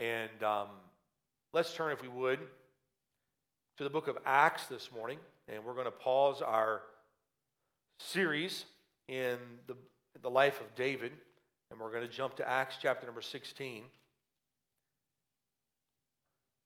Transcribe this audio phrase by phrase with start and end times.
[0.00, 0.68] And um,
[1.52, 2.38] let's turn, if we would,
[3.76, 5.18] to the book of Acts this morning.
[5.46, 6.80] And we're going to pause our
[7.98, 8.64] series
[9.08, 9.36] in
[9.66, 9.76] the,
[10.22, 11.12] the life of David.
[11.70, 13.82] And we're going to jump to Acts chapter number 16.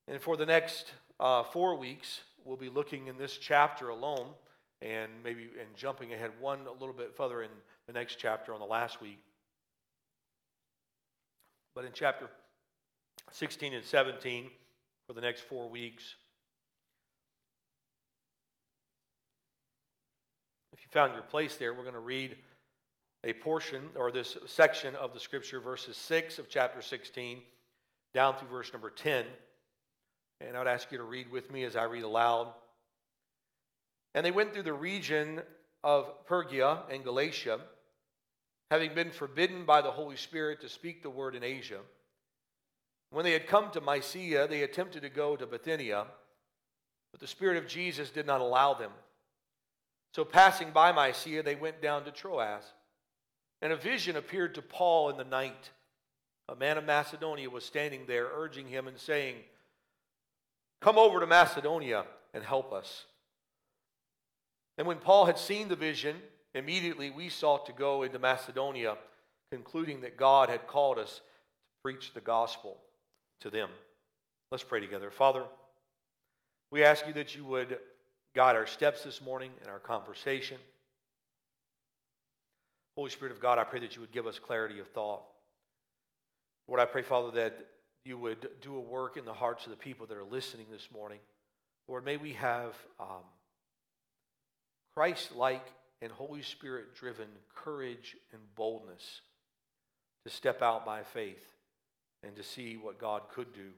[0.07, 4.27] And for the next uh, four weeks, we'll be looking in this chapter alone
[4.81, 7.49] and maybe and jumping ahead one a little bit further in
[7.87, 9.19] the next chapter on the last week.
[11.73, 12.29] But in chapter
[13.31, 14.49] 16 and 17,
[15.07, 16.15] for the next four weeks,
[20.73, 22.35] if you found your place there, we're going to read
[23.23, 27.41] a portion or this section of the scripture, verses 6 of chapter 16
[28.13, 29.25] down through verse number 10.
[30.41, 32.53] And I would ask you to read with me as I read aloud.
[34.13, 35.41] And they went through the region
[35.83, 37.59] of Phrygia and Galatia,
[38.71, 41.79] having been forbidden by the Holy Spirit to speak the word in Asia.
[43.11, 46.05] When they had come to Mysia, they attempted to go to Bithynia,
[47.11, 48.91] but the Spirit of Jesus did not allow them.
[50.13, 52.63] So, passing by Mysia, they went down to Troas.
[53.61, 55.71] And a vision appeared to Paul in the night.
[56.49, 59.35] A man of Macedonia was standing there, urging him and saying,
[60.81, 63.05] Come over to Macedonia and help us.
[64.77, 66.17] And when Paul had seen the vision,
[66.53, 68.97] immediately we sought to go into Macedonia,
[69.51, 71.21] concluding that God had called us to
[71.81, 72.77] preach the gospel
[73.41, 73.69] to them.
[74.51, 75.11] Let's pray together.
[75.11, 75.43] Father,
[76.71, 77.79] we ask you that you would
[78.35, 80.57] guide our steps this morning and our conversation.
[82.95, 85.23] Holy Spirit of God, I pray that you would give us clarity of thought.
[86.67, 87.67] Lord, I pray, Father, that
[88.03, 90.87] you would do a work in the hearts of the people that are listening this
[90.93, 91.19] morning.
[91.87, 93.23] Lord, may we have um,
[94.95, 95.65] Christ like
[96.01, 99.21] and Holy Spirit driven courage and boldness
[100.23, 101.54] to step out by faith
[102.25, 103.69] and to see what God could do.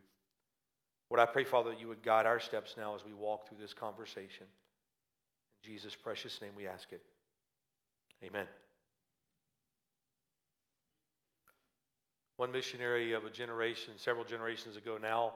[1.09, 3.59] What I pray, Father, that you would guide our steps now as we walk through
[3.59, 4.45] this conversation.
[5.63, 7.01] In Jesus' precious name we ask it.
[8.23, 8.47] Amen.
[12.37, 15.33] One missionary of a generation, several generations ago now,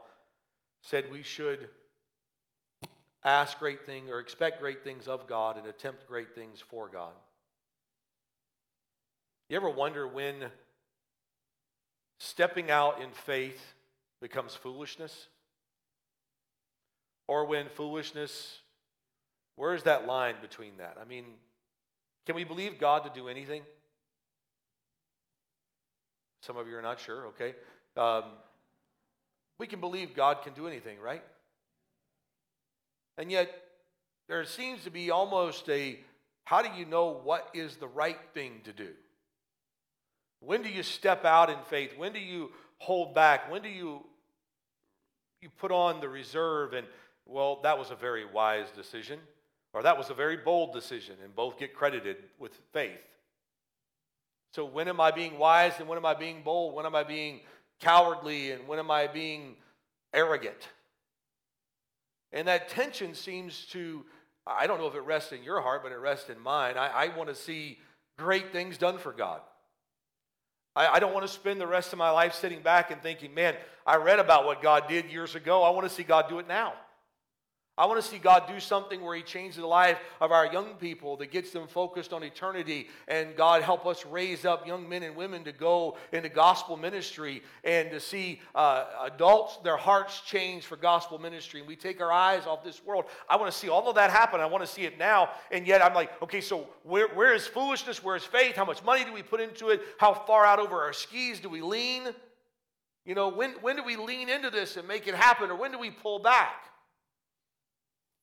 [0.81, 1.69] said we should
[3.24, 7.13] ask great things or expect great things of God and attempt great things for God.
[9.50, 10.46] You ever wonder when
[12.22, 13.74] stepping out in faith
[14.22, 15.28] becomes foolishness?
[17.28, 18.59] Or when foolishness,
[19.56, 20.98] where's that line between that?
[21.02, 21.26] I mean,
[22.28, 23.64] can we believe God to do anything?
[26.42, 27.56] Some of you are not sure, okay?
[27.98, 28.24] Um,
[29.58, 31.24] we can believe God can do anything, right?
[33.18, 33.52] And yet,
[34.28, 36.00] there seems to be almost a
[36.44, 38.90] how do you know what is the right thing to do?
[40.41, 41.97] When do you step out in faith?
[41.97, 43.50] When do you hold back?
[43.50, 44.03] When do you
[45.41, 46.85] you put on the reserve and
[47.25, 49.19] well, that was a very wise decision
[49.74, 53.00] or that was a very bold decision and both get credited with faith.
[54.53, 56.75] So when am I being wise and when am I being bold?
[56.75, 57.40] When am I being
[57.80, 59.56] cowardly and when am I being
[60.13, 60.69] arrogant?
[62.34, 64.06] And that tension seems to,
[64.46, 66.78] I don't know if it rests in your heart, but it rests in mine.
[66.78, 67.80] I, I want to see
[68.18, 69.41] great things done for God.
[70.76, 73.34] I, I don't want to spend the rest of my life sitting back and thinking,
[73.34, 73.56] man,
[73.86, 75.64] I read about what God did years ago.
[75.64, 76.74] I want to see God do it now.
[77.78, 80.74] I want to see God do something where He changes the life of our young
[80.76, 82.90] people that gets them focused on eternity.
[83.08, 87.42] And God help us raise up young men and women to go into gospel ministry
[87.64, 91.62] and to see uh, adults, their hearts change for gospel ministry.
[91.62, 93.06] And we take our eyes off this world.
[93.30, 94.42] I want to see all of that happen.
[94.42, 95.30] I want to see it now.
[95.50, 98.04] And yet I'm like, okay, so where, where is foolishness?
[98.04, 98.58] Where is faith?
[98.58, 99.81] How much money do we put into it?
[99.98, 102.10] How far out over our skis do we lean?
[103.06, 105.50] You know, when, when do we lean into this and make it happen?
[105.50, 106.66] Or when do we pull back?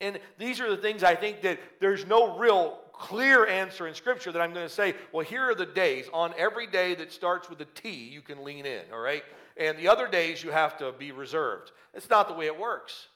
[0.00, 4.30] And these are the things I think that there's no real clear answer in Scripture
[4.32, 6.06] that I'm going to say, well, here are the days.
[6.12, 9.24] On every day that starts with a T, you can lean in, all right?
[9.56, 11.72] And the other days, you have to be reserved.
[11.94, 13.08] It's not the way it works.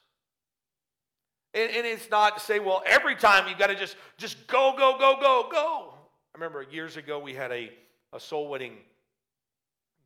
[1.55, 4.75] And, and it's not to say, well, every time you've got to just, just go,
[4.77, 5.95] go, go, go, go.
[6.35, 7.71] I remember years ago we had a,
[8.13, 8.77] a soul winning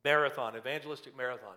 [0.03, 1.55] marathon, evangelistic marathon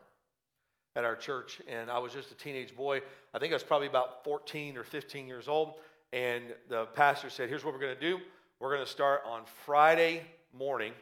[0.97, 3.01] at our church, and I was just a teenage boy.
[3.33, 5.75] I think I was probably about 14 or 15 years old.
[6.13, 8.19] And the pastor said, Here's what we're going to do.
[8.59, 10.23] We're going to start on Friday
[10.53, 10.93] morning,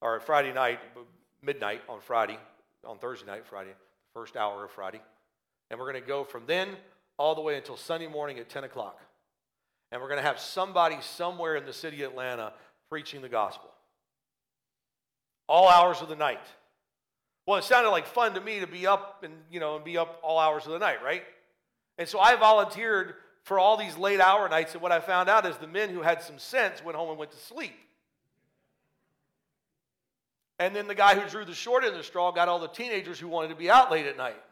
[0.00, 0.78] or Friday night,
[1.42, 2.38] midnight on Friday,
[2.84, 3.70] on Thursday night, Friday,
[4.12, 5.00] first hour of Friday.
[5.70, 6.68] And we're going to go from then
[7.18, 9.00] all the way until Sunday morning at 10 o'clock.
[9.90, 12.52] And we're going to have somebody somewhere in the city of Atlanta
[12.88, 13.70] preaching the gospel.
[15.48, 16.40] All hours of the night.
[17.46, 19.96] Well, it sounded like fun to me to be up and, you know, and be
[19.96, 21.22] up all hours of the night, right?
[21.96, 23.14] And so I volunteered
[23.44, 26.02] for all these late hour nights, and what I found out is the men who
[26.02, 27.78] had some sense went home and went to sleep.
[30.58, 32.66] And then the guy who drew the short end of the straw got all the
[32.66, 34.42] teenagers who wanted to be out late at night.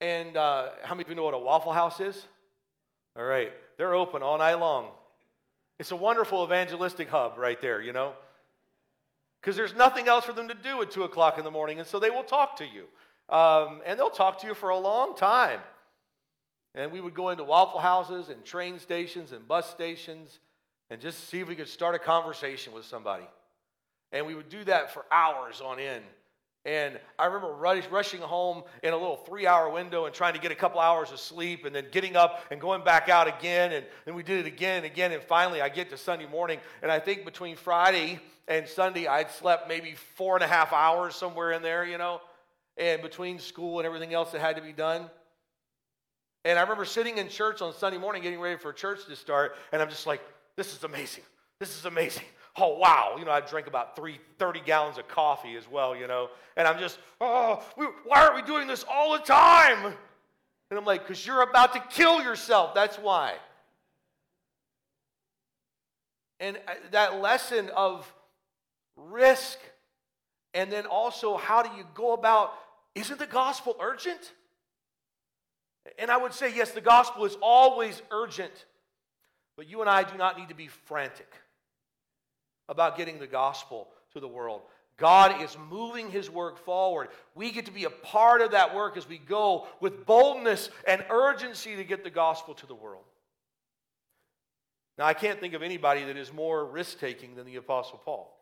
[0.00, 2.26] And uh, how many of you know what a Waffle House is?
[3.16, 4.90] All right, they're open all night long.
[5.80, 8.12] It's a wonderful evangelistic hub right there, you know?
[9.44, 11.86] Because there's nothing else for them to do at 2 o'clock in the morning, and
[11.86, 12.86] so they will talk to you.
[13.28, 15.60] Um, and they'll talk to you for a long time.
[16.74, 20.38] And we would go into Waffle Houses and train stations and bus stations
[20.88, 23.28] and just see if we could start a conversation with somebody.
[24.12, 26.04] And we would do that for hours on end.
[26.66, 30.50] And I remember rushing home in a little three hour window and trying to get
[30.50, 33.72] a couple hours of sleep and then getting up and going back out again.
[33.72, 35.12] And then we did it again and again.
[35.12, 36.58] And finally, I get to Sunday morning.
[36.82, 38.18] And I think between Friday
[38.48, 42.22] and Sunday, I'd slept maybe four and a half hours somewhere in there, you know,
[42.78, 45.10] and between school and everything else that had to be done.
[46.46, 49.56] And I remember sitting in church on Sunday morning getting ready for church to start.
[49.70, 50.22] And I'm just like,
[50.56, 51.24] this is amazing.
[51.58, 52.24] This is amazing
[52.56, 53.16] oh, wow.
[53.18, 56.30] You know, I drink about three, 30 gallons of coffee as well, you know.
[56.56, 59.94] And I'm just, oh, we, why aren't we doing this all the time?
[60.70, 62.74] And I'm like, because you're about to kill yourself.
[62.74, 63.34] That's why.
[66.40, 68.12] And uh, that lesson of
[68.96, 69.58] risk,
[70.52, 72.52] and then also how do you go about,
[72.94, 74.32] isn't the gospel urgent?
[75.98, 78.64] And I would say, yes, the gospel is always urgent,
[79.56, 81.32] but you and I do not need to be frantic
[82.68, 84.62] about getting the gospel to the world.
[84.96, 87.08] God is moving his work forward.
[87.34, 91.04] We get to be a part of that work as we go with boldness and
[91.10, 93.04] urgency to get the gospel to the world.
[94.96, 98.38] Now, I can't think of anybody that is more risk taking than the Apostle Paul.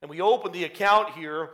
[0.00, 1.50] And we open the account here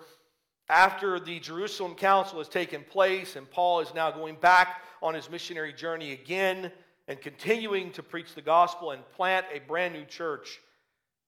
[0.71, 5.31] after the Jerusalem Council has taken place, and Paul is now going back on his
[5.31, 6.73] missionary journey again
[7.09, 10.61] and continuing to preach the gospel and plant a brand new church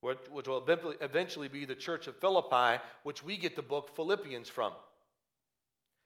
[0.01, 0.65] which will
[1.01, 4.73] eventually be the church of Philippi, which we get the book Philippians from.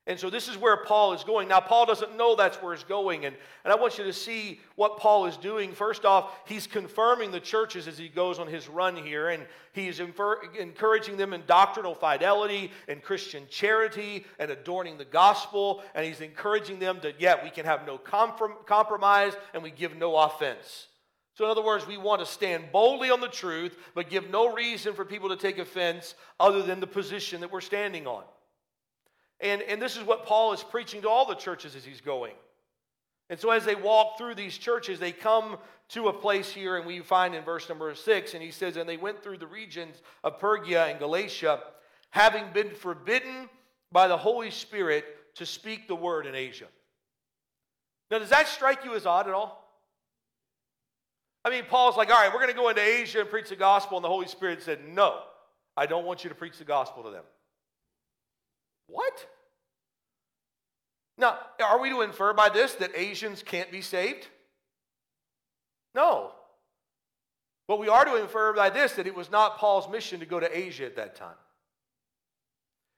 [0.07, 1.49] And so this is where Paul is going.
[1.49, 3.25] Now, Paul doesn't know that's where he's going.
[3.25, 5.73] And, and I want you to see what Paul is doing.
[5.73, 9.31] First off, he's confirming the churches as he goes on his run here.
[9.31, 15.83] And he's infer- encouraging them in doctrinal fidelity and Christian charity and adorning the gospel.
[15.95, 19.97] And he's encouraging them that, yeah, we can have no comprom- compromise and we give
[19.97, 20.89] no offense.
[21.35, 24.53] So, in other words, we want to stand boldly on the truth, but give no
[24.53, 28.23] reason for people to take offense other than the position that we're standing on.
[29.41, 32.35] And, and this is what Paul is preaching to all the churches as he's going.
[33.31, 35.59] And so, as they walk through these churches, they come
[35.89, 38.89] to a place here, and we find in verse number six, and he says, And
[38.89, 41.61] they went through the regions of Phrygia and Galatia,
[42.11, 43.49] having been forbidden
[43.91, 45.05] by the Holy Spirit
[45.35, 46.67] to speak the word in Asia.
[48.11, 49.64] Now, does that strike you as odd at all?
[51.45, 53.57] I mean, Paul's like, all right, we're going to go into Asia and preach the
[53.57, 53.99] gospel.
[53.99, 55.21] And the Holy Spirit said, no,
[55.77, 57.25] I don't want you to preach the gospel to them.
[58.87, 59.27] What?
[61.19, 64.27] Now, are we to infer by this that Asians can't be saved?
[65.95, 66.33] No.
[67.69, 70.41] But we are to infer by this that it was not Paul's mission to go
[70.41, 71.37] to Asia at that time.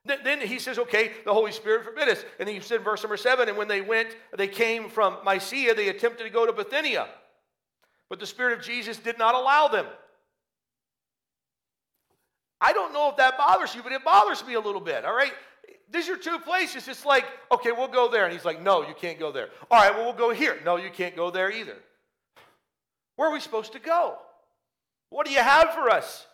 [0.04, 2.24] Then he says, okay, the Holy Spirit forbid us.
[2.38, 5.74] And he said, in verse number seven, and when they went, they came from Mysia,
[5.74, 7.08] they attempted to go to Bithynia.
[8.08, 9.86] But the Spirit of Jesus did not allow them.
[12.60, 15.14] I don't know if that bothers you, but it bothers me a little bit, all
[15.14, 15.32] right?
[15.90, 16.88] These are two places.
[16.88, 18.24] It's like, okay, we'll go there.
[18.24, 19.48] And he's like, no, you can't go there.
[19.70, 20.58] All right, well, we'll go here.
[20.64, 21.76] No, you can't go there either.
[23.16, 24.16] Where are we supposed to go?
[25.10, 26.26] What do you have for us?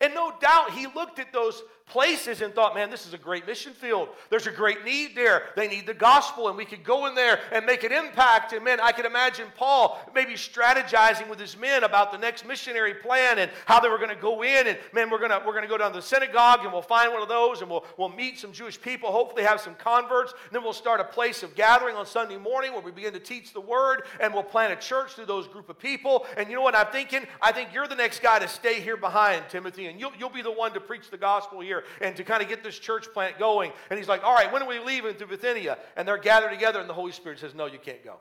[0.00, 3.46] And no doubt he looked at those places and thought, man, this is a great
[3.46, 4.08] mission field.
[4.30, 5.44] There's a great need there.
[5.56, 8.52] They need the gospel, and we could go in there and make an impact.
[8.52, 12.94] And man, I could imagine Paul maybe strategizing with his men about the next missionary
[12.94, 14.66] plan and how they were going to go in.
[14.66, 16.82] And man, we're going to we're going to go down to the synagogue and we'll
[16.82, 20.32] find one of those and we'll we'll meet some Jewish people, hopefully have some converts.
[20.32, 23.20] And then we'll start a place of gathering on Sunday morning where we begin to
[23.20, 26.26] teach the word and we'll plant a church through those group of people.
[26.36, 27.26] And you know what I'm thinking?
[27.40, 30.42] I think you're the next guy to stay here behind, Timothy, and you'll, you'll be
[30.42, 33.38] the one to preach the gospel here and to kind of get this church plant
[33.38, 33.72] going.
[33.90, 35.78] And he's like, All right, when are we leaving to Bithynia?
[35.96, 38.16] And they're gathered together, and the Holy Spirit says, No, you can't go.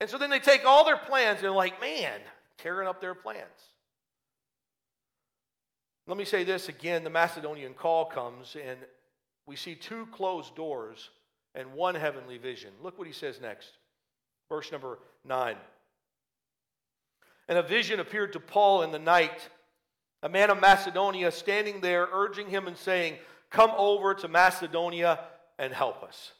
[0.00, 2.20] And so then they take all their plans and they're like, Man,
[2.58, 3.44] tearing up their plans.
[6.06, 8.78] Let me say this again the Macedonian call comes, and
[9.46, 11.10] we see two closed doors
[11.54, 12.70] and one heavenly vision.
[12.82, 13.70] Look what he says next.
[14.48, 15.56] Verse number 9.
[17.48, 19.48] And a vision appeared to Paul in the night
[20.22, 23.16] a man of Macedonia, standing there, urging him and saying,
[23.50, 25.20] Come over to Macedonia
[25.58, 26.32] and help us.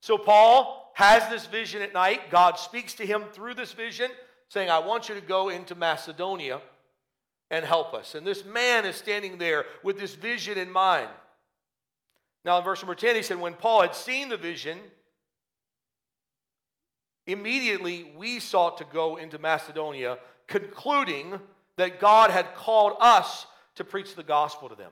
[0.00, 2.30] So Paul has this vision at night.
[2.30, 4.10] God speaks to him through this vision,
[4.48, 6.60] saying, I want you to go into Macedonia
[7.50, 8.14] and help us.
[8.14, 11.08] And this man is standing there with this vision in mind.
[12.44, 14.78] Now, in verse number 10, he said, When Paul had seen the vision,
[17.26, 21.38] immediately we sought to go into Macedonia, concluding
[21.78, 24.90] that God had called us to preach the gospel to them.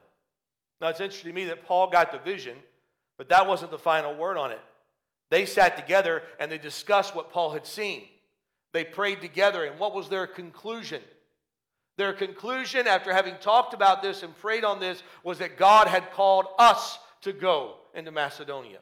[0.80, 2.56] Now, it's interesting to me that Paul got the vision,
[3.18, 4.60] but that wasn't the final word on it.
[5.30, 8.04] They sat together and they discussed what Paul had seen.
[8.72, 11.02] They prayed together, and what was their conclusion?
[11.96, 16.12] Their conclusion, after having talked about this and prayed on this, was that God had
[16.12, 18.78] called us to go into Macedonia.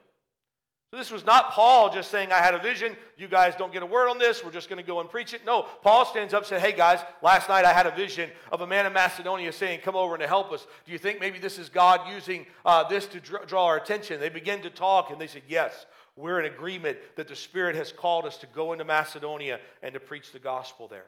[0.95, 2.97] This was not Paul just saying, I had a vision.
[3.17, 4.45] You guys don't get a word on this.
[4.45, 5.45] We're just going to go and preach it.
[5.45, 8.61] No, Paul stands up and said, Hey guys, last night I had a vision of
[8.61, 10.67] a man in Macedonia saying, Come over and help us.
[10.87, 14.21] Do you think maybe this is God using uh, this to dr- draw our attention?
[14.21, 15.87] They begin to talk and they said, Yes,
[16.17, 20.01] we're in agreement that the Spirit has called us to go into Macedonia and to
[20.01, 21.07] preach the gospel there.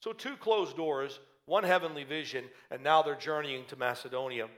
[0.00, 4.48] So, two closed doors, one heavenly vision, and now they're journeying to Macedonia.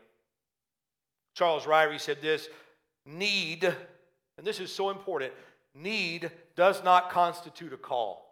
[1.35, 2.49] Charles Ryrie said this
[3.07, 3.75] need
[4.39, 5.33] and this is so important
[5.75, 8.29] need does not constitute a call.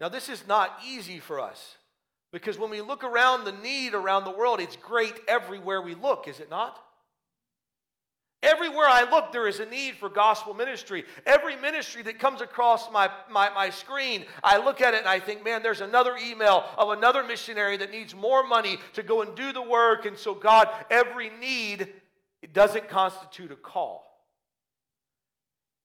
[0.00, 1.76] Now, this is not easy for us
[2.32, 6.26] because when we look around the need around the world, it's great everywhere we look,
[6.28, 6.80] is it not?
[8.42, 11.04] Everywhere I look, there is a need for gospel ministry.
[11.24, 15.18] Every ministry that comes across my, my, my, screen, I look at it and I
[15.18, 19.34] think, man, there's another email of another missionary that needs more money to go and
[19.34, 20.04] do the work.
[20.04, 21.88] And so, God, every need
[22.44, 24.04] it doesn't constitute a call.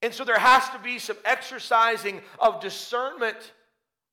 [0.02, 3.52] And so there has to be some exercising of discernment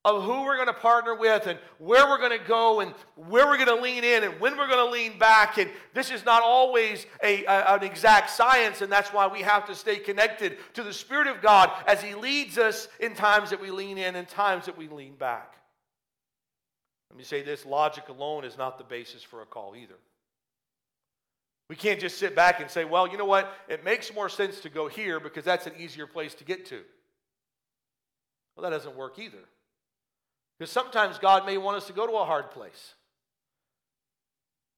[0.06, 3.48] of who we're going to partner with and where we're going to go and where
[3.48, 5.58] we're going to lean in and when we're going to lean back.
[5.58, 9.66] And this is not always a, a, an exact science, and that's why we have
[9.68, 13.60] to stay connected to the Spirit of God as He leads us in times that
[13.60, 15.56] we lean in and times that we lean back.
[17.10, 19.98] Let me say this logic alone is not the basis for a call either.
[21.70, 23.52] We can't just sit back and say, well, you know what?
[23.68, 26.82] It makes more sense to go here because that's an easier place to get to.
[28.56, 29.44] Well, that doesn't work either.
[30.58, 32.94] Because sometimes God may want us to go to a hard place.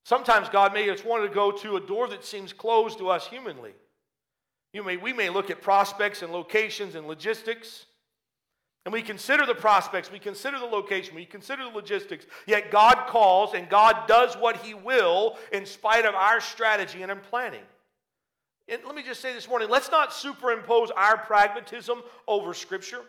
[0.04, 3.28] Sometimes God may just want to go to a door that seems closed to us
[3.28, 3.74] humanly.
[4.74, 7.86] You may, we may look at prospects and locations and logistics.
[8.86, 13.08] And we consider the prospects, we consider the location, we consider the logistics, yet God
[13.08, 17.64] calls and God does what He will in spite of our strategy and in planning.
[18.68, 23.02] And let me just say this morning let's not superimpose our pragmatism over Scripture.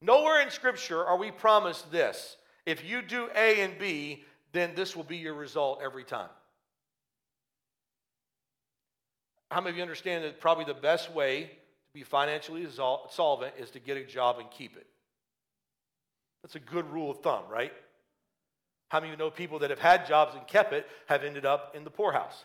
[0.00, 2.36] Nowhere in Scripture are we promised this.
[2.66, 6.28] If you do A and B, then this will be your result every time.
[9.50, 11.50] How many of you understand that probably the best way
[11.96, 12.66] be financially
[13.08, 14.86] solvent is to get a job and keep it.
[16.42, 17.72] That's a good rule of thumb, right?
[18.90, 21.46] How many of you know people that have had jobs and kept it have ended
[21.46, 22.44] up in the poorhouse?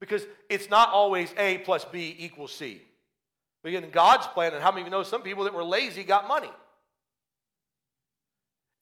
[0.00, 2.80] Because it's not always A plus B equals C.
[3.62, 6.04] But in God's plan, and how many of you know some people that were lazy
[6.04, 6.50] got money?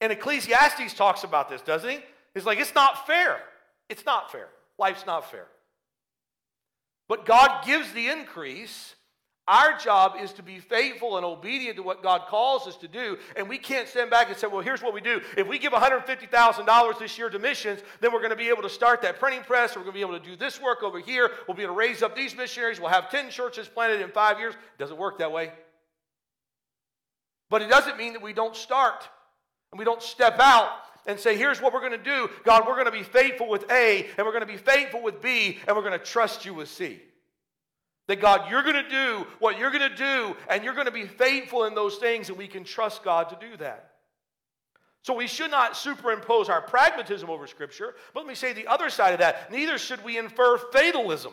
[0.01, 1.99] And Ecclesiastes talks about this, doesn't he?
[2.35, 3.41] He's like, it's not fair.
[3.89, 4.47] It's not fair.
[4.79, 5.47] Life's not fair.
[7.11, 8.95] But God gives the increase.
[9.49, 13.19] Our job is to be faithful and obedient to what God calls us to do.
[13.35, 15.21] And we can't stand back and say, well, here's what we do.
[15.37, 18.71] If we give $150,000 this year to missions, then we're going to be able to
[18.71, 19.75] start that printing press.
[19.75, 21.33] We're going to be able to do this work over here.
[21.49, 22.79] We'll be able to raise up these missionaries.
[22.79, 24.55] We'll have 10 churches planted in five years.
[24.55, 25.51] It doesn't work that way.
[27.49, 29.09] But it doesn't mean that we don't start
[29.73, 30.71] and we don't step out
[31.07, 32.29] and say, here's what we're going to do.
[32.45, 35.21] God, we're going to be faithful with A, and we're going to be faithful with
[35.21, 37.01] B, and we're going to trust you with C.
[38.07, 40.93] That God, you're going to do what you're going to do, and you're going to
[40.93, 43.91] be faithful in those things, and we can trust God to do that.
[45.03, 48.91] So we should not superimpose our pragmatism over Scripture, but let me say the other
[48.91, 49.51] side of that.
[49.51, 51.33] Neither should we infer fatalism.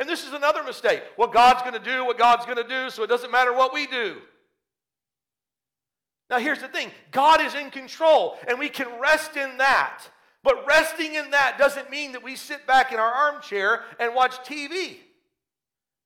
[0.00, 1.02] And this is another mistake.
[1.16, 3.72] What God's going to do, what God's going to do, so it doesn't matter what
[3.72, 4.16] we do.
[6.28, 10.04] Now, here's the thing God is in control, and we can rest in that.
[10.42, 14.36] But resting in that doesn't mean that we sit back in our armchair and watch
[14.48, 14.98] TV.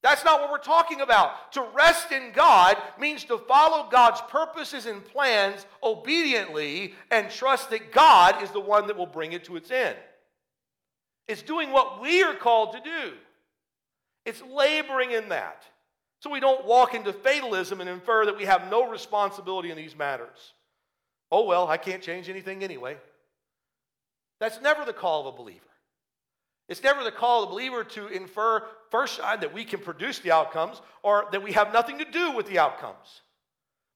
[0.02, 1.52] That's not what we're talking about.
[1.52, 7.92] To rest in God means to follow God's purposes and plans obediently and trust that
[7.92, 9.96] God is the one that will bring it to its end.
[11.28, 13.12] It's doing what we are called to do,
[14.24, 15.64] it's laboring in that.
[16.20, 19.96] So we don't walk into fatalism and infer that we have no responsibility in these
[19.96, 20.52] matters.
[21.32, 22.96] Oh, well, I can't change anything anyway.
[24.38, 25.60] That's never the call of a believer.
[26.68, 30.18] It's never the call of a believer to infer first sign that we can produce
[30.20, 33.22] the outcomes or that we have nothing to do with the outcomes.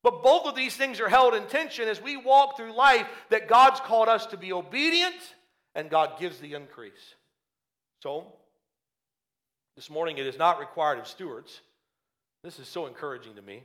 [0.02, 3.48] But both of these things are held in tension as we walk through life that
[3.48, 5.14] God's called us to be obedient
[5.74, 7.14] and God gives the increase.
[8.02, 8.26] So,
[9.76, 11.60] this morning it is not required of stewards.
[12.44, 13.62] This is so encouraging to me.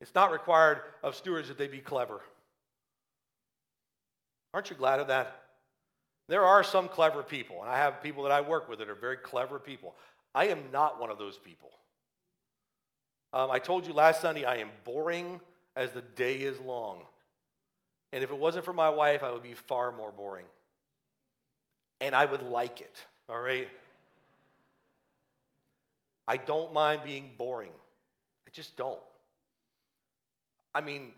[0.00, 2.20] It's not required of stewards that they be clever.
[4.52, 5.40] Aren't you glad of that?
[6.28, 8.96] There are some clever people, and I have people that I work with that are
[8.96, 9.94] very clever people.
[10.34, 11.70] I am not one of those people.
[13.32, 15.40] Um, I told you last Sunday I am boring
[15.76, 17.02] as the day is long.
[18.12, 20.46] And if it wasn't for my wife, I would be far more boring.
[22.00, 22.96] And I would like it,
[23.28, 23.68] all right?
[26.28, 27.70] I don't mind being boring.
[28.46, 28.98] I just don't.
[30.74, 31.12] I mean,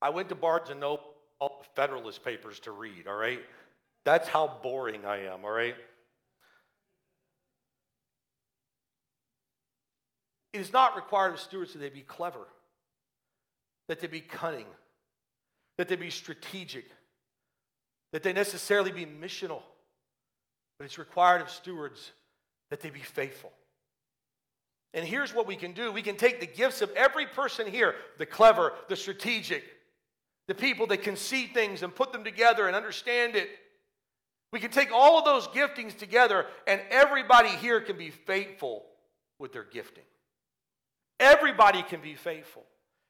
[0.00, 1.04] I went to Barnes and Noble,
[1.40, 3.40] all the Federalist papers to read, all right?
[4.04, 5.74] That's how boring I am, all right?
[10.52, 12.46] It is not required of stewards that they be clever,
[13.88, 14.66] that they be cunning,
[15.78, 16.84] that they be strategic,
[18.12, 19.62] that they necessarily be missional,
[20.78, 22.12] but it's required of stewards
[22.70, 23.52] that they be faithful.
[24.94, 27.94] And here's what we can do we can take the gifts of every person here
[28.18, 29.64] the clever, the strategic,
[30.48, 33.48] the people that can see things and put them together and understand it.
[34.52, 38.84] We can take all of those giftings together, and everybody here can be faithful
[39.38, 40.04] with their gifting.
[41.18, 42.64] Everybody can be faithful.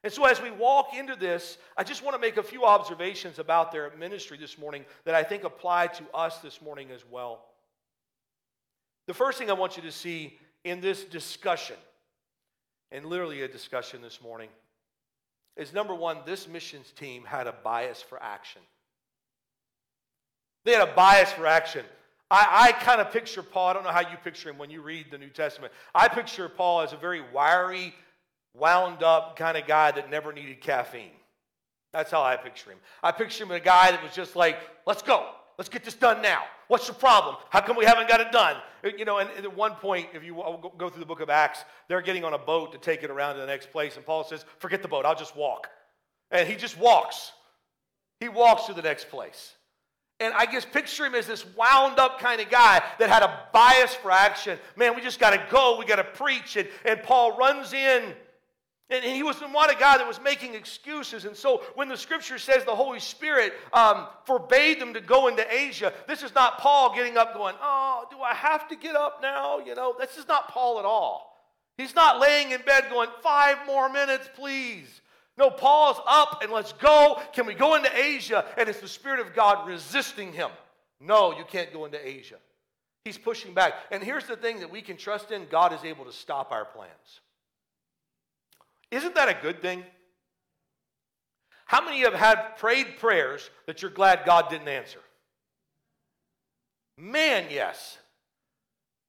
[0.05, 3.39] And so, as we walk into this, I just want to make a few observations
[3.39, 7.45] about their ministry this morning that I think apply to us this morning as well.
[9.07, 11.77] The first thing I want you to see in this discussion,
[12.91, 14.49] and literally a discussion this morning,
[15.57, 18.63] is number one, this missions team had a bias for action.
[20.65, 21.85] They had a bias for action.
[22.31, 24.81] I, I kind of picture Paul, I don't know how you picture him when you
[24.81, 25.73] read the New Testament.
[25.95, 27.95] I picture Paul as a very wiry,
[28.55, 31.11] wound up kind of guy that never needed caffeine.
[31.93, 32.79] That's how I picture him.
[33.03, 35.29] I picture him as a guy that was just like, let's go.
[35.63, 36.43] Let's get this done now.
[36.67, 37.37] What's the problem?
[37.51, 38.57] How come we haven't got it done?
[38.85, 40.35] Uh, you know, and at one point, if you
[40.77, 43.37] go through the book of Acts, they're getting on a boat to take it around
[43.37, 43.95] to the next place.
[43.97, 45.69] And Paul says, forget the boat, I'll just walk.
[46.33, 47.31] And he just walks.
[48.19, 49.55] He walks to the next place.
[50.19, 53.47] And I guess picture him as this wound up kind of guy that had a
[53.53, 54.59] bias for action.
[54.75, 55.79] Man, we just got to go.
[55.79, 56.57] We got to preach.
[56.57, 58.03] And, and Paul runs in.
[58.93, 61.25] And he was not a guy that was making excuses.
[61.25, 65.45] And so when the scripture says the Holy Spirit um, forbade them to go into
[65.53, 69.21] Asia, this is not Paul getting up going, Oh, do I have to get up
[69.23, 69.59] now?
[69.59, 71.29] You know, this is not Paul at all.
[71.79, 75.01] He's not laying in bed going, Five more minutes, please.
[75.39, 77.21] No, Paul's up and let's go.
[77.33, 78.45] Can we go into Asia?
[78.59, 80.51] And it's the Spirit of God resisting him.
[81.01, 82.37] No, you can't go into Asia.
[83.05, 83.75] He's pushing back.
[83.91, 86.65] And here's the thing that we can trust in God is able to stop our
[86.65, 87.21] plans.
[88.93, 89.83] Isn't that a good thing?
[91.65, 95.01] How many have had prayed prayers that you're glad God didn't answer?
[96.99, 97.97] Man, yes.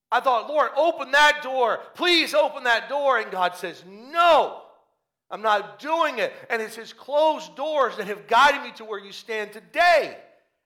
[0.10, 1.80] I thought, Lord, open that door.
[1.96, 3.20] Please open that door.
[3.20, 4.62] And God says, No.
[5.30, 6.32] I'm not doing it.
[6.50, 10.18] And it's His closed doors that have guided me to where you stand today.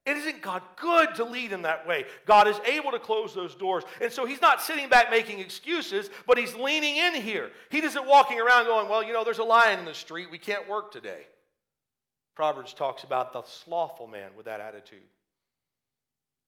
[0.08, 2.06] It isn't God good to lead in that way.
[2.26, 3.84] God is able to close those doors.
[4.02, 7.52] And so he's not sitting back making excuses, but he's leaning in here.
[7.70, 10.32] He isn't walking around going, Well, you know, there's a lion in the street.
[10.32, 11.28] We can't work today.
[12.38, 15.04] Proverbs talks about the slothful man with that attitude.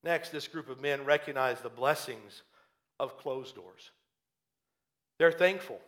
[0.05, 2.43] Next, this group of men recognize the blessings
[2.97, 3.91] of closed doors.
[5.17, 5.81] They're thankful.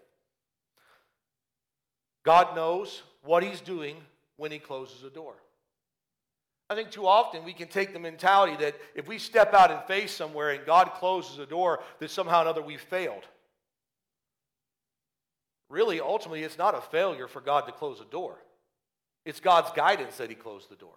[2.26, 3.96] God knows what He's doing
[4.36, 5.36] when He closes a door.
[6.72, 9.78] I think too often we can take the mentality that if we step out in
[9.90, 13.24] faith somewhere and God closes a door, that somehow or another we've failed.
[15.70, 18.38] Really, ultimately, it's not a failure for God to close a door.
[19.26, 20.94] It's God's guidance that He closed the door.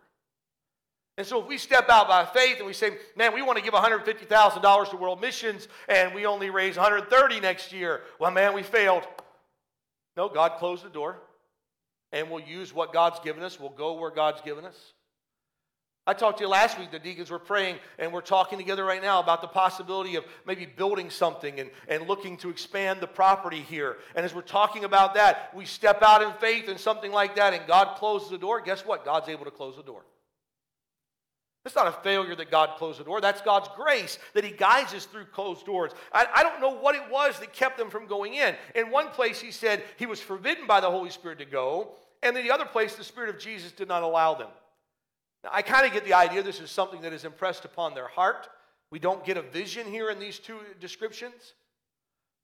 [1.18, 3.64] And so if we step out by faith and we say, man, we want to
[3.64, 8.62] give $150,000 to world missions and we only raise 130 next year, well, man, we
[8.62, 9.02] failed.
[10.16, 11.16] No, God closed the door,
[12.12, 13.58] and we'll use what God's given us.
[13.58, 14.92] We'll go where God's given us.
[16.06, 19.00] I talked to you last week, the deacons were praying, and we're talking together right
[19.00, 23.60] now about the possibility of maybe building something and, and looking to expand the property
[23.60, 23.96] here.
[24.14, 27.54] And as we're talking about that, we step out in faith and something like that,
[27.54, 28.60] and God closes the door.
[28.60, 29.06] Guess what?
[29.06, 30.02] God's able to close the door.
[31.64, 33.22] It's not a failure that God closed the door.
[33.22, 35.92] That's God's grace that He guides us through closed doors.
[36.12, 38.54] I, I, don't know what it was that kept them from going in.
[38.74, 42.36] In one place, He said He was forbidden by the Holy Spirit to go, and
[42.36, 44.50] in the other place, the Spirit of Jesus did not allow them.
[45.44, 48.08] Now, I kind of get the idea this is something that is impressed upon their
[48.08, 48.48] heart.
[48.90, 51.34] We don't get a vision here in these two descriptions.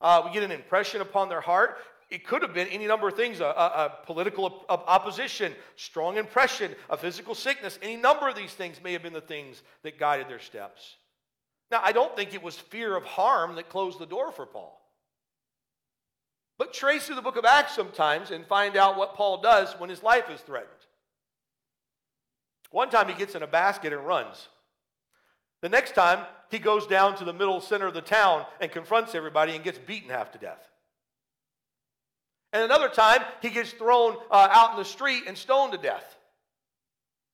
[0.01, 1.79] Uh, we get an impression upon their heart.
[2.11, 6.75] It could have been any number of things a, a, a political opposition, strong impression,
[6.91, 7.79] a physical sickness.
[7.83, 10.97] Any number of these things may have been the things that guided their steps.
[11.71, 14.77] Now, I don't think it was fear of harm that closed the door for Paul.
[16.59, 19.89] But trace through the book of Acts sometimes and find out what Paul does when
[19.89, 20.80] his life is threatened.
[22.71, 24.49] One time he gets in a basket and runs.
[25.63, 29.15] The next time he goes down to the middle center of the town and confronts
[29.15, 30.67] everybody and gets beaten half to death.
[32.53, 36.17] And another time, he gets thrown uh, out in the street and stoned to death.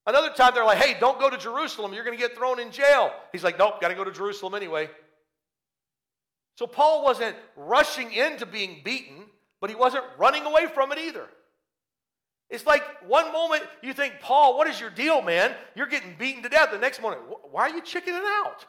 [0.05, 1.93] Another time, they're like, hey, don't go to Jerusalem.
[1.93, 3.11] You're going to get thrown in jail.
[3.31, 4.89] He's like, nope, got to go to Jerusalem anyway.
[6.57, 9.25] So Paul wasn't rushing into being beaten,
[9.59, 11.27] but he wasn't running away from it either.
[12.49, 15.53] It's like one moment you think, Paul, what is your deal, man?
[15.75, 16.69] You're getting beaten to death.
[16.71, 18.65] The next moment, why are you chickening out?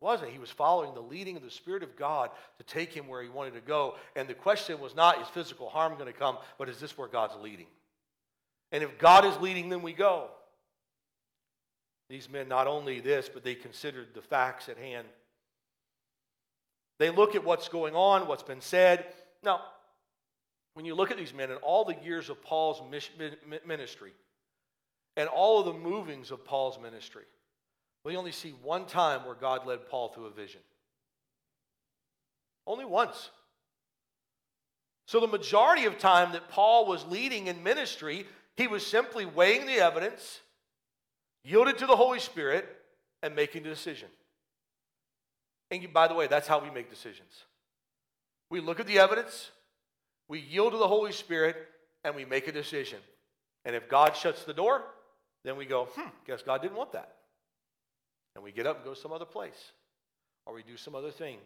[0.00, 0.30] wasn't.
[0.30, 3.28] He was following the leading of the Spirit of God to take him where he
[3.28, 3.96] wanted to go.
[4.14, 7.08] And the question was not, is physical harm going to come, but is this where
[7.08, 7.66] God's leading?
[8.70, 10.28] And if God is leading, then we go.
[12.08, 15.06] These men not only this, but they considered the facts at hand.
[16.98, 19.04] They look at what's going on, what's been said.
[19.42, 19.62] Now,
[20.78, 24.12] when you look at these men and all the years of Paul's ministry
[25.16, 27.24] and all of the movings of Paul's ministry,
[28.04, 30.60] we only see one time where God led Paul through a vision.
[32.64, 33.30] Only once.
[35.08, 38.24] So, the majority of time that Paul was leading in ministry,
[38.56, 40.42] he was simply weighing the evidence,
[41.42, 42.68] yielded to the Holy Spirit,
[43.24, 44.10] and making a decision.
[45.72, 47.46] And by the way, that's how we make decisions.
[48.48, 49.50] We look at the evidence,
[50.28, 51.56] we yield to the Holy Spirit,
[52.04, 52.98] and we make a decision.
[53.64, 54.84] And if God shuts the door,
[55.44, 57.14] then we go, hmm, guess God didn't want that
[58.38, 59.72] and we get up and go some other place,
[60.46, 61.38] or we do some other thing.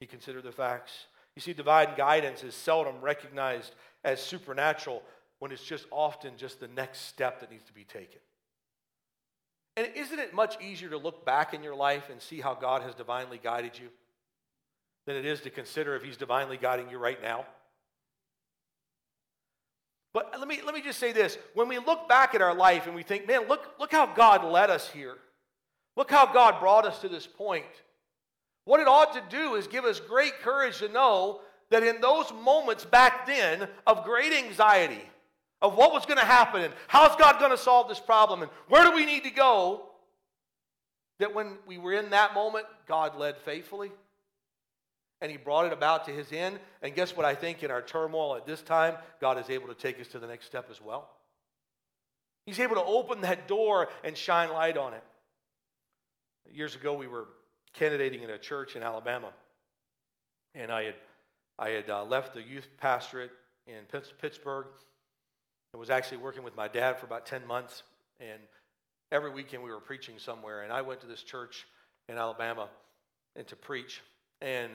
[0.00, 0.92] He considered the facts.
[1.36, 5.02] You see, divine guidance is seldom recognized as supernatural
[5.40, 8.20] when it's just often just the next step that needs to be taken.
[9.76, 12.80] And isn't it much easier to look back in your life and see how God
[12.80, 13.88] has divinely guided you
[15.06, 17.44] than it is to consider if He's divinely guiding you right now?
[20.12, 21.38] But let me, let me just say this.
[21.54, 24.44] When we look back at our life and we think, man, look, look how God
[24.44, 25.16] led us here.
[25.96, 27.64] Look how God brought us to this point.
[28.64, 32.32] What it ought to do is give us great courage to know that in those
[32.32, 35.02] moments back then of great anxiety,
[35.62, 38.50] of what was going to happen and how's God going to solve this problem and
[38.68, 39.82] where do we need to go,
[41.18, 43.92] that when we were in that moment, God led faithfully
[45.20, 46.58] and He brought it about to His end.
[46.82, 47.26] And guess what?
[47.26, 50.18] I think in our turmoil at this time, God is able to take us to
[50.18, 51.08] the next step as well.
[52.46, 55.04] He's able to open that door and shine light on it.
[56.52, 57.28] Years ago, we were
[57.74, 59.32] candidating in a church in Alabama,
[60.54, 60.94] and I had,
[61.58, 63.30] I had uh, left the youth pastorate
[63.66, 63.84] in
[64.20, 64.66] Pittsburgh
[65.72, 67.82] and was actually working with my dad for about 10 months.
[68.18, 68.40] And
[69.12, 71.66] every weekend we were preaching somewhere, and I went to this church
[72.08, 72.68] in Alabama
[73.36, 74.02] and to preach.
[74.40, 74.72] And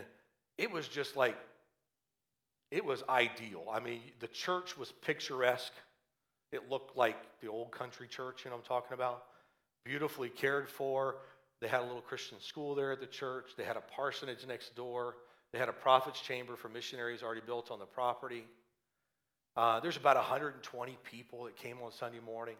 [0.57, 1.37] it was just like,
[2.71, 3.65] it was ideal.
[3.71, 5.73] I mean, the church was picturesque.
[6.51, 9.23] It looked like the old country church, you know I'm talking about.
[9.83, 11.17] Beautifully cared for.
[11.61, 13.51] They had a little Christian school there at the church.
[13.57, 15.15] They had a parsonage next door.
[15.53, 18.45] They had a prophet's chamber for missionaries already built on the property.
[19.55, 22.55] Uh, there's about 120 people that came on Sunday morning.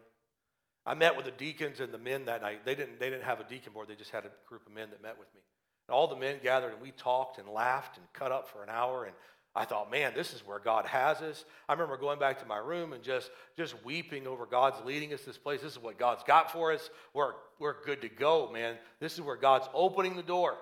[0.86, 2.64] I met with the deacons and the men that night.
[2.64, 4.88] They didn't, they didn't have a deacon board, they just had a group of men
[4.90, 5.40] that met with me.
[5.88, 8.68] And all the men gathered and we talked and laughed and cut up for an
[8.70, 9.04] hour.
[9.04, 9.14] And
[9.54, 11.44] I thought, man, this is where God has us.
[11.68, 15.22] I remember going back to my room and just, just weeping over God's leading us
[15.22, 15.62] this place.
[15.62, 16.90] This is what God's got for us.
[17.14, 18.76] We're, we're good to go, man.
[19.00, 20.56] This is where God's opening the door.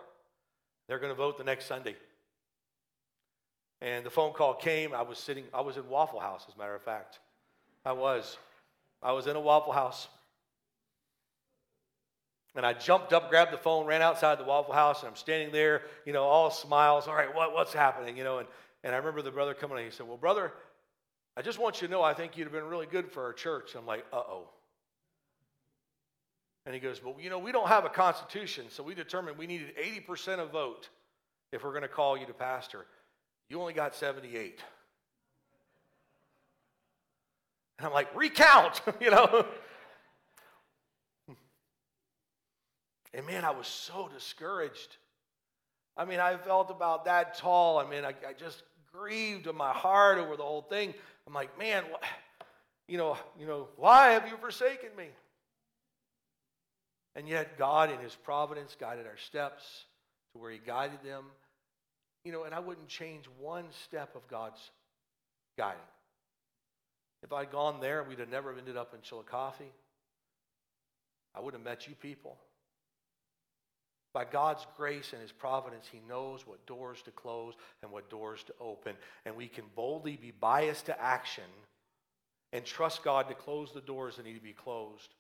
[0.87, 1.96] They're going to vote the next Sunday.
[3.80, 4.94] And the phone call came.
[4.94, 7.18] I was sitting, I was in Waffle House, as a matter of fact.
[7.84, 8.38] I was.
[9.02, 10.08] I was in a Waffle House.
[12.56, 15.50] And I jumped up, grabbed the phone, ran outside the Waffle House, and I'm standing
[15.50, 17.08] there, you know, all smiles.
[17.08, 18.16] All right, what, what's happening?
[18.16, 18.48] You know, and
[18.84, 19.84] and I remember the brother coming in.
[19.84, 20.52] He said, Well, brother,
[21.36, 23.32] I just want you to know I think you'd have been really good for our
[23.32, 23.74] church.
[23.74, 24.48] I'm like, Uh oh.
[26.66, 29.46] And he goes, Well, you know, we don't have a constitution, so we determined we
[29.46, 30.90] needed 80% of vote
[31.50, 32.84] if we're going to call you to pastor.
[33.48, 34.60] You only got 78.
[37.78, 39.46] And I'm like, recount, you know.
[43.14, 44.96] And man, I was so discouraged.
[45.96, 47.79] I mean, I felt about that tall.
[47.79, 50.92] I mean, I, I just grieved in my heart over the whole thing.
[51.27, 51.85] I'm like, man,
[52.88, 55.07] you know, you know, why have you forsaken me?
[57.14, 59.62] And yet, God, in His providence, guided our steps
[60.33, 61.24] to where He guided them.
[62.24, 64.70] You know, and I wouldn't change one step of God's
[65.57, 65.79] guiding.
[67.22, 69.70] If I'd gone there, we'd have never ended up in Chillicothe.
[71.35, 72.37] I would have met you people.
[74.14, 78.44] By God's grace and His providence, He knows what doors to close and what doors
[78.44, 78.94] to open.
[79.27, 81.44] And we can boldly be biased to action
[82.53, 85.14] and trust God to close the doors that need to be closed.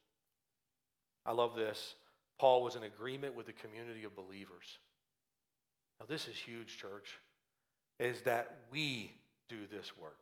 [1.26, 1.96] I love this.
[2.38, 4.78] Paul was in agreement with the community of believers.
[5.98, 7.18] Now, this is huge, church,
[7.98, 9.12] is that we
[9.48, 10.18] do this work.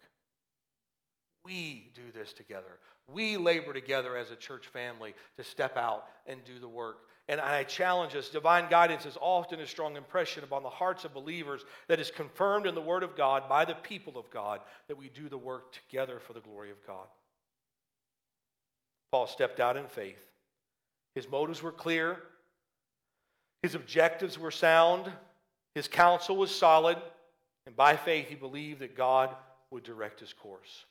[1.45, 2.79] We do this together.
[3.13, 6.99] We labor together as a church family to step out and do the work.
[7.29, 11.15] And I challenge us divine guidance is often a strong impression upon the hearts of
[11.15, 14.99] believers that is confirmed in the Word of God by the people of God that
[14.99, 17.07] we do the work together for the glory of God.
[19.13, 20.19] Paul stepped out in faith.
[21.15, 22.19] His motives were clear,
[23.63, 25.13] his objectives were sound,
[25.75, 26.97] his counsel was solid,
[27.67, 29.31] and by faith he believed that God
[29.71, 30.85] would direct his course.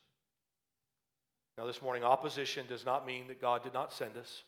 [1.57, 4.43] Now, this morning, opposition does not mean that God did not send us.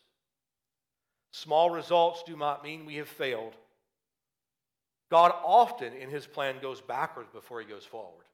[1.34, 3.54] Small results do not mean we have failed.
[5.10, 8.24] God often, in his plan, goes backwards before he goes forward.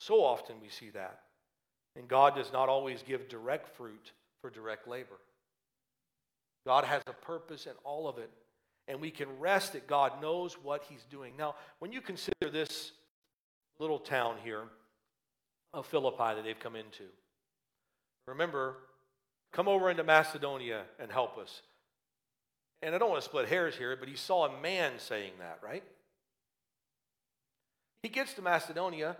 [0.00, 1.20] So often we see that.
[1.94, 5.20] And God does not always give direct fruit for direct labor.
[6.66, 8.30] God has a purpose in all of it,
[8.88, 11.34] and we can rest that God knows what he's doing.
[11.38, 12.90] Now, when you consider this
[13.78, 14.64] little town here
[15.72, 17.04] of Philippi that they've come into,
[18.26, 18.78] remember,
[19.52, 21.62] Come over into Macedonia and help us.
[22.82, 25.58] And I don't want to split hairs here, but he saw a man saying that,
[25.62, 25.82] right?
[28.02, 29.16] He gets to Macedonia.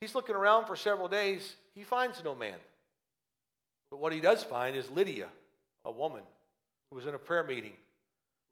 [0.00, 1.54] He's looking around for several days.
[1.74, 2.56] He finds no man.
[3.90, 5.28] But what he does find is Lydia,
[5.84, 6.22] a woman
[6.90, 7.74] who was in a prayer meeting,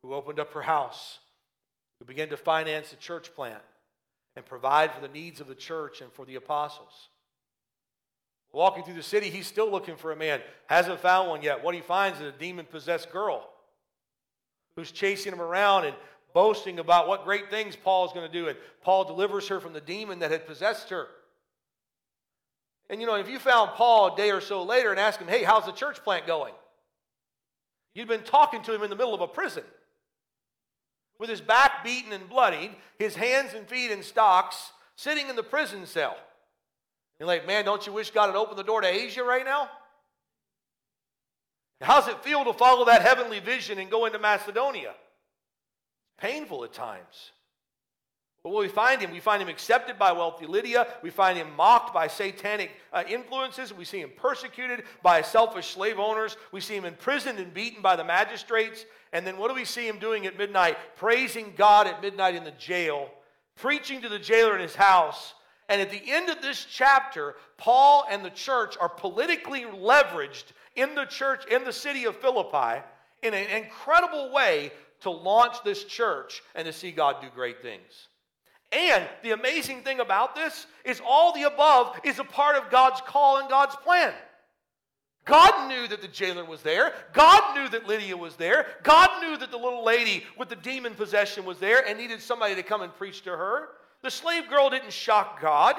[0.02, 1.18] who opened up her house,
[1.98, 3.62] who began to finance a church plant
[4.36, 7.08] and provide for the needs of the church and for the apostles.
[8.52, 10.40] Walking through the city, he's still looking for a man.
[10.66, 11.62] Hasn't found one yet.
[11.62, 13.48] What he finds is a demon possessed girl
[14.74, 15.94] who's chasing him around and
[16.32, 18.48] boasting about what great things Paul is going to do.
[18.48, 21.08] And Paul delivers her from the demon that had possessed her.
[22.88, 25.28] And you know, if you found Paul a day or so later and asked him,
[25.28, 26.54] hey, how's the church plant going?
[27.94, 29.64] You'd been talking to him in the middle of a prison
[31.18, 35.42] with his back beaten and bloodied, his hands and feet in stocks, sitting in the
[35.42, 36.16] prison cell.
[37.18, 39.68] You're like, man, don't you wish God had opened the door to Asia right now?
[41.80, 44.94] How's it feel to follow that heavenly vision and go into Macedonia?
[46.18, 47.32] Painful at times.
[48.42, 50.86] But what we find him, we find him accepted by wealthy Lydia.
[51.02, 53.74] We find him mocked by satanic uh, influences.
[53.74, 56.36] We see him persecuted by selfish slave owners.
[56.52, 58.84] We see him imprisoned and beaten by the magistrates.
[59.12, 60.78] And then what do we see him doing at midnight?
[60.96, 63.10] Praising God at midnight in the jail,
[63.56, 65.34] preaching to the jailer in his house,
[65.68, 70.44] and at the end of this chapter, Paul and the church are politically leveraged
[70.76, 72.82] in the church, in the city of Philippi,
[73.22, 78.08] in an incredible way to launch this church and to see God do great things.
[78.72, 83.00] And the amazing thing about this is all the above is a part of God's
[83.02, 84.12] call and God's plan.
[85.24, 86.94] God knew that the jailer was there.
[87.12, 88.66] God knew that Lydia was there.
[88.82, 92.54] God knew that the little lady with the demon possession was there and needed somebody
[92.54, 93.68] to come and preach to her.
[94.02, 95.76] The slave girl didn't shock God.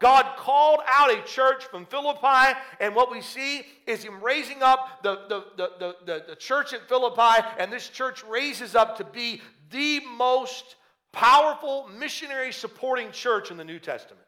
[0.00, 5.02] God called out a church from Philippi, and what we see is Him raising up
[5.02, 9.40] the, the, the, the, the church at Philippi, and this church raises up to be
[9.70, 10.76] the most
[11.12, 14.26] powerful missionary supporting church in the New Testament.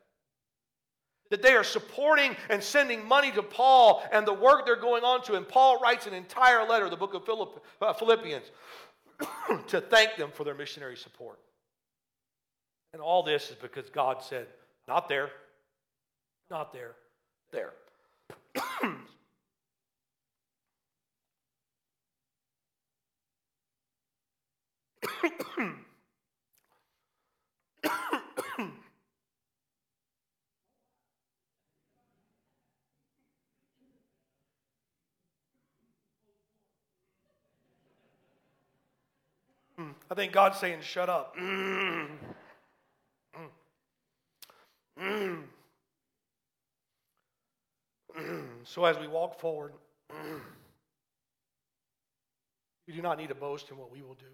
[1.31, 5.24] That they are supporting and sending money to Paul and the work they're going on
[5.24, 5.35] to.
[5.35, 7.29] And Paul writes an entire letter, the book of
[7.83, 8.44] uh, Philippians,
[9.66, 11.40] to thank them for their missionary support.
[12.96, 14.46] And all this is because God said,
[14.88, 15.28] not there,
[16.50, 16.94] not there,
[17.52, 17.74] there.
[39.76, 41.37] Hmm, I think God's saying, shut up.
[48.64, 49.74] So as we walk forward,
[52.87, 54.26] We do not need to boast in what we will do.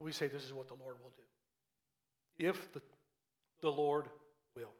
[0.00, 2.46] We say this is what the Lord will do.
[2.48, 2.80] If the,
[3.60, 4.06] the Lord
[4.56, 4.72] will.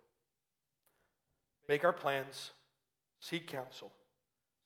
[1.68, 2.52] Make our plans,
[3.20, 3.92] seek counsel,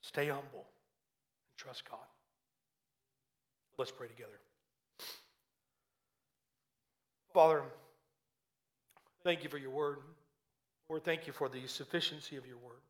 [0.01, 1.99] stay humble, and trust God.
[3.77, 4.39] Let's pray together.
[7.33, 7.63] Father,
[9.23, 9.97] thank you for your word.
[10.89, 12.81] Lord, thank you for the sufficiency of your word.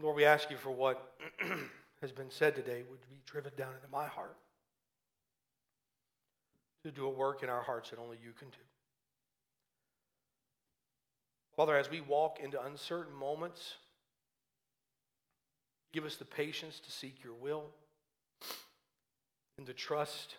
[0.00, 1.14] Lord, we ask you for what
[2.00, 4.36] has been said today would be driven down into my heart
[6.84, 8.58] to do a work in our hearts that only you can do.
[11.56, 13.74] Father, as we walk into uncertain moments,
[15.92, 17.64] give us the patience to seek your will
[19.58, 20.36] and the trust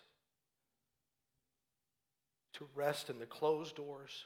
[2.60, 4.26] to rest in the closed doors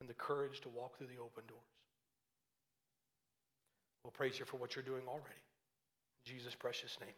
[0.00, 1.60] and the courage to walk through the open doors.
[4.04, 5.42] We'll praise you for what you're doing already.
[6.26, 7.14] In Jesus' precious name.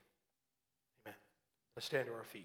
[1.06, 1.16] Amen.
[1.76, 2.42] Let's stand to our feet.